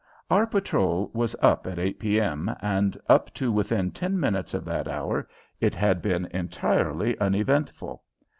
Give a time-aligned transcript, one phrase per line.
[0.31, 4.87] Our patrol was up at 8 P.M., and up to within ten minutes of that
[4.87, 8.01] hour it had been entirely uneventful.